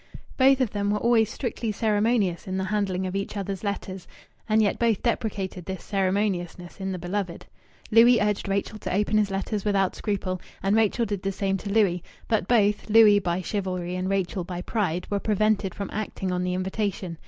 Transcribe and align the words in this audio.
Both 0.35 0.61
of 0.61 0.71
them 0.71 0.89
were 0.89 0.97
always 0.97 1.29
strictly 1.29 1.71
ceremonious 1.71 2.47
in 2.47 2.57
the 2.57 2.63
handling 2.63 3.05
of 3.05 3.15
each 3.15 3.37
other's 3.37 3.63
letters, 3.63 4.07
and 4.49 4.59
yet 4.59 4.79
both 4.79 5.03
deprecated 5.03 5.65
this 5.65 5.83
ceremoniousness 5.83 6.79
in 6.79 6.91
the 6.91 6.97
beloved. 6.97 7.45
Louis 7.91 8.19
urged 8.19 8.47
Rachel 8.49 8.79
to 8.79 8.93
open 8.95 9.19
his 9.19 9.29
letters 9.29 9.63
without 9.63 9.95
scruple, 9.95 10.41
and 10.63 10.75
Rachel 10.75 11.05
did 11.05 11.21
the 11.21 11.31
same 11.31 11.55
to 11.57 11.69
Louis. 11.71 12.01
But 12.27 12.47
both 12.47 12.89
Louis 12.89 13.19
by 13.19 13.41
chivalry 13.43 13.95
and 13.95 14.09
Rachel 14.09 14.43
by 14.43 14.63
pride 14.63 15.05
were 15.11 15.19
prevented 15.19 15.75
from 15.75 15.91
acting 15.93 16.31
on 16.31 16.43
the 16.43 16.55
invitation. 16.55 17.19